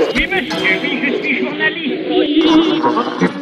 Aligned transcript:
Oui, 0.00 0.26
monsieur, 0.26 0.78
oui, 0.82 0.98
je 1.04 1.22
suis 1.22 1.38
journaliste. 1.44 2.08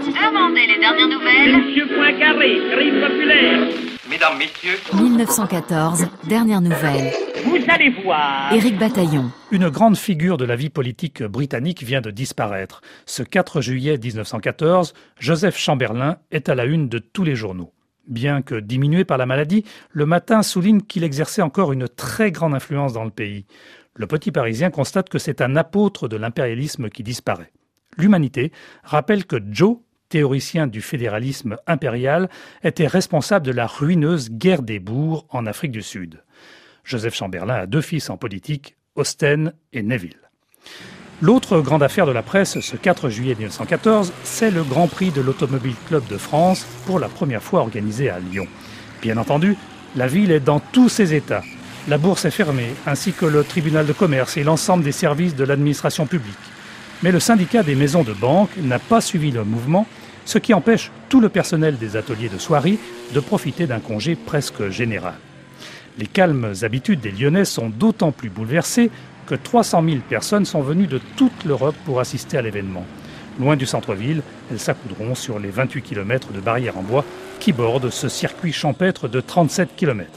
Demandez 0.06 0.66
les 0.66 0.79
dernières 0.80 1.08
nouvelles. 1.08 1.56
Monsieur 1.56 1.87
Poincaré, 1.87 2.58
crime 2.72 3.00
populaire. 3.00 3.69
Mesdames, 4.11 4.38
Messieurs, 4.38 4.79
1914, 4.94 6.06
dernière 6.29 6.60
nouvelle. 6.60 7.12
Vous 7.44 7.58
allez 7.68 7.90
voir. 8.02 8.52
Éric 8.52 8.76
Bataillon. 8.76 9.30
Une 9.52 9.68
grande 9.68 9.96
figure 9.96 10.36
de 10.36 10.44
la 10.44 10.56
vie 10.56 10.71
politique 10.71 11.22
britannique 11.22 11.85
vient 11.85 12.01
de 12.01 12.10
disparaître. 12.10 12.81
Ce 13.06 13.22
4 13.22 13.61
juillet 13.61 13.97
1914, 13.97 14.95
Joseph 15.21 15.56
Chamberlain 15.56 16.16
est 16.33 16.48
à 16.48 16.56
la 16.56 16.65
une 16.65 16.88
de 16.88 16.98
tous 16.98 17.23
les 17.23 17.37
journaux. 17.37 17.73
Bien 18.09 18.41
que 18.41 18.55
diminué 18.55 19.05
par 19.05 19.19
la 19.19 19.27
maladie, 19.27 19.65
le 19.93 20.06
matin 20.06 20.43
souligne 20.43 20.80
qu'il 20.80 21.05
exerçait 21.05 21.43
encore 21.43 21.73
une 21.73 21.88
très 21.88 22.33
grande 22.33 22.55
influence 22.55 22.95
dans 22.95 23.05
le 23.05 23.11
pays. 23.11 23.45
Le 23.95 24.07
petit 24.07 24.33
Parisien 24.33 24.70
constate 24.70 25.11
que 25.11 25.19
c'est 25.19 25.43
un 25.43 25.57
apôtre 25.57 26.09
de 26.09 26.16
l'impérialisme 26.16 26.89
qui 26.89 27.02
disparaît. 27.02 27.52
L'Humanité 27.99 28.51
rappelle 28.83 29.27
que 29.27 29.37
Joe, 29.51 29.79
théoricien 30.09 30.66
du 30.66 30.80
fédéralisme 30.80 31.59
impérial, 31.66 32.30
était 32.63 32.87
responsable 32.87 33.45
de 33.45 33.52
la 33.52 33.66
ruineuse 33.66 34.30
guerre 34.30 34.63
des 34.63 34.79
bourgs 34.79 35.27
en 35.29 35.45
Afrique 35.45 35.73
du 35.73 35.83
Sud. 35.83 36.23
Joseph 36.85 37.15
Chamberlain 37.15 37.55
a 37.55 37.66
deux 37.66 37.83
fils 37.83 38.09
en 38.09 38.16
politique, 38.16 38.77
Austen 38.95 39.52
et 39.75 39.83
Neville. 39.83 40.30
L'autre 41.21 41.61
grande 41.61 41.83
affaire 41.83 42.07
de 42.07 42.13
la 42.13 42.23
presse 42.23 42.61
ce 42.61 42.77
4 42.77 43.09
juillet 43.09 43.35
1914, 43.35 44.13
c'est 44.23 44.53
le 44.53 44.63
Grand 44.63 44.87
Prix 44.87 45.11
de 45.11 45.21
l'Automobile 45.21 45.75
Club 45.89 46.07
de 46.07 46.17
France, 46.17 46.65
pour 46.87 47.01
la 47.01 47.09
première 47.09 47.43
fois 47.43 47.59
organisé 47.59 48.09
à 48.09 48.21
Lyon. 48.21 48.47
Bien 49.03 49.17
entendu, 49.17 49.57
la 49.97 50.07
ville 50.07 50.31
est 50.31 50.39
dans 50.39 50.61
tous 50.61 50.89
ses 50.89 51.15
états. 51.15 51.43
La 51.89 51.99
bourse 51.99 52.25
est 52.25 52.31
fermée, 52.31 52.73
ainsi 52.87 53.13
que 53.13 53.27
le 53.27 53.43
tribunal 53.43 53.85
de 53.85 53.93
commerce 53.93 54.37
et 54.37 54.45
l'ensemble 54.45 54.85
des 54.85 54.93
services 54.93 55.35
de 55.35 55.43
l'administration 55.43 56.07
publique. 56.07 56.37
Mais 57.03 57.11
le 57.11 57.19
syndicat 57.19 57.65
des 57.65 57.75
maisons 57.75 58.05
de 58.05 58.13
banque 58.13 58.57
n'a 58.57 58.79
pas 58.79 59.01
suivi 59.01 59.33
le 59.33 59.43
mouvement, 59.43 59.88
ce 60.25 60.38
qui 60.38 60.55
empêche 60.55 60.93
tout 61.09 61.21
le 61.21 61.30
personnel 61.30 61.79
des 61.79 61.97
ateliers 61.97 62.29
de 62.29 62.38
soierie 62.38 62.79
de 63.13 63.19
profiter 63.19 63.66
d'un 63.66 63.80
congé 63.80 64.14
presque 64.14 64.69
général. 64.69 65.14
Les 65.98 66.06
calmes 66.06 66.55
habitudes 66.62 67.00
des 67.00 67.10
Lyonnais 67.10 67.44
sont 67.44 67.70
d'autant 67.70 68.12
plus 68.12 68.30
bouleversées 68.30 68.92
que 69.28 69.34
300 69.34 69.84
000 69.84 69.96
personnes 70.08 70.46
sont 70.46 70.62
venues 70.62 70.86
de 70.86 71.00
toute 71.16 71.44
l'Europe 71.44 71.76
pour 71.84 72.00
assister 72.00 72.38
à 72.38 72.42
l'événement. 72.42 72.84
Loin 73.38 73.56
du 73.56 73.66
centre-ville, 73.66 74.22
elles 74.50 74.58
s'accoudront 74.58 75.14
sur 75.14 75.38
les 75.38 75.50
28 75.50 75.82
km 75.82 76.32
de 76.32 76.40
barrières 76.40 76.78
en 76.78 76.82
bois 76.82 77.04
qui 77.38 77.52
bordent 77.52 77.90
ce 77.90 78.08
circuit 78.08 78.52
champêtre 78.52 79.06
de 79.06 79.20
37 79.20 79.76
km. 79.76 80.10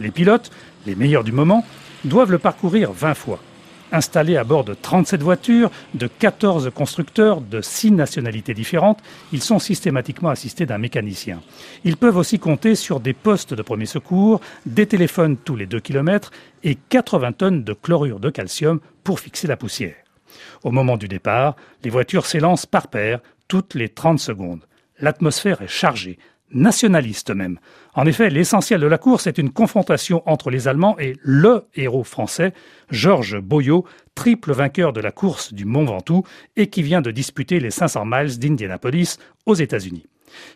Les 0.00 0.10
pilotes, 0.10 0.50
les 0.86 0.94
meilleurs 0.94 1.24
du 1.24 1.32
moment, 1.32 1.66
doivent 2.04 2.30
le 2.30 2.38
parcourir 2.38 2.92
20 2.92 3.14
fois. 3.14 3.40
Installés 3.92 4.38
à 4.38 4.44
bord 4.44 4.64
de 4.64 4.72
37 4.72 5.22
voitures, 5.22 5.70
de 5.92 6.06
14 6.06 6.70
constructeurs, 6.74 7.42
de 7.42 7.60
6 7.60 7.92
nationalités 7.92 8.54
différentes, 8.54 9.00
ils 9.32 9.42
sont 9.42 9.58
systématiquement 9.58 10.30
assistés 10.30 10.64
d'un 10.64 10.78
mécanicien. 10.78 11.42
Ils 11.84 11.98
peuvent 11.98 12.16
aussi 12.16 12.38
compter 12.38 12.74
sur 12.74 13.00
des 13.00 13.12
postes 13.12 13.52
de 13.52 13.60
premier 13.60 13.84
secours, 13.84 14.40
des 14.64 14.86
téléphones 14.86 15.36
tous 15.36 15.56
les 15.56 15.66
2 15.66 15.78
km 15.80 16.30
et 16.64 16.74
80 16.74 17.32
tonnes 17.32 17.64
de 17.64 17.74
chlorure 17.74 18.18
de 18.18 18.30
calcium 18.30 18.80
pour 19.04 19.20
fixer 19.20 19.46
la 19.46 19.58
poussière. 19.58 19.96
Au 20.64 20.70
moment 20.70 20.96
du 20.96 21.06
départ, 21.06 21.56
les 21.84 21.90
voitures 21.90 22.24
s'élancent 22.24 22.66
par 22.66 22.88
paire 22.88 23.20
toutes 23.46 23.74
les 23.74 23.90
30 23.90 24.18
secondes. 24.18 24.62
L'atmosphère 25.00 25.60
est 25.60 25.68
chargée, 25.68 26.18
nationaliste 26.52 27.30
même. 27.30 27.58
En 27.94 28.06
effet, 28.06 28.30
l'essentiel 28.30 28.80
de 28.80 28.86
la 28.86 28.98
course 28.98 29.26
est 29.26 29.38
une 29.38 29.50
confrontation 29.50 30.22
entre 30.26 30.50
les 30.50 30.68
Allemands 30.68 30.98
et 30.98 31.16
le 31.22 31.64
héros 31.74 32.04
français, 32.04 32.52
Georges 32.90 33.40
Boyot, 33.40 33.84
triple 34.14 34.52
vainqueur 34.52 34.92
de 34.92 35.00
la 35.00 35.12
course 35.12 35.52
du 35.52 35.64
Mont 35.64 35.84
Ventoux 35.84 36.24
et 36.56 36.68
qui 36.68 36.82
vient 36.82 37.00
de 37.02 37.10
disputer 37.10 37.60
les 37.60 37.70
500 37.70 38.04
miles 38.06 38.38
d'Indianapolis 38.38 39.18
aux 39.46 39.54
États-Unis. 39.54 40.06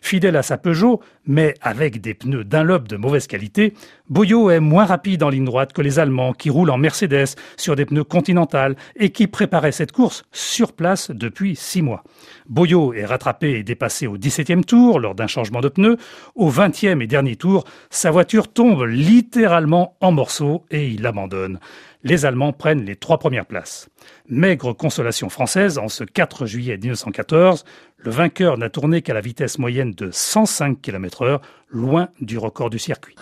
Fidèle 0.01 0.35
à 0.35 0.43
sa 0.43 0.57
Peugeot, 0.57 1.01
mais 1.25 1.53
avec 1.61 2.01
des 2.01 2.13
pneus 2.13 2.43
Dunlop 2.43 2.87
de 2.87 2.97
mauvaise 2.97 3.27
qualité, 3.27 3.73
Boyot 4.09 4.49
est 4.49 4.59
moins 4.59 4.85
rapide 4.85 5.23
en 5.23 5.29
ligne 5.29 5.45
droite 5.45 5.73
que 5.73 5.81
les 5.81 5.99
Allemands 5.99 6.33
qui 6.33 6.49
roulent 6.49 6.69
en 6.69 6.77
Mercedes 6.77 7.35
sur 7.57 7.75
des 7.75 7.85
pneus 7.85 8.03
Continental 8.03 8.75
et 8.95 9.09
qui 9.09 9.27
préparaient 9.27 9.71
cette 9.71 9.91
course 9.91 10.23
sur 10.31 10.73
place 10.73 11.11
depuis 11.11 11.55
six 11.55 11.81
mois. 11.81 12.03
Boyot 12.47 12.93
est 12.93 13.05
rattrapé 13.05 13.59
et 13.59 13.63
dépassé 13.63 14.07
au 14.07 14.17
17e 14.17 14.63
tour 14.63 14.99
lors 14.99 15.15
d'un 15.15 15.27
changement 15.27 15.61
de 15.61 15.69
pneus. 15.69 15.97
Au 16.35 16.49
20e 16.49 17.01
et 17.01 17.07
dernier 17.07 17.35
tour, 17.35 17.65
sa 17.89 18.11
voiture 18.11 18.47
tombe 18.47 18.83
littéralement 18.83 19.95
en 20.01 20.11
morceaux 20.11 20.63
et 20.71 20.87
il 20.87 21.05
abandonne. 21.05 21.59
Les 22.03 22.25
Allemands 22.25 22.53
prennent 22.53 22.85
les 22.85 22.95
trois 22.95 23.17
premières 23.17 23.45
places. 23.45 23.89
Maigre 24.29 24.73
consolation 24.73 25.29
française, 25.29 25.77
en 25.77 25.87
ce 25.87 26.03
4 26.03 26.45
juillet 26.45 26.77
1914, 26.77 27.65
le 27.97 28.11
vainqueur 28.11 28.57
n'a 28.57 28.69
tourné 28.69 29.01
qu'à 29.01 29.13
la 29.13 29.21
vitesse 29.21 29.57
moyenne 29.57 29.91
de 29.91 30.09
105 30.11 30.81
km 30.81 31.23
heure, 31.23 31.41
loin 31.69 32.09
du 32.21 32.37
record 32.37 32.69
du 32.69 32.79
circuit. 32.79 33.15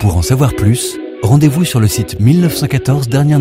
Pour 0.00 0.16
en 0.16 0.22
savoir 0.22 0.54
plus, 0.54 0.98
rendez-vous 1.22 1.64
sur 1.64 1.80
le 1.80 1.86
site 1.86 2.20
1914 2.20 3.08
dernières. 3.08 3.38